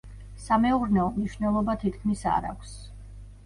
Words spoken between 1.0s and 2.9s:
მნიშვნელობა თითქმის არ აქვს.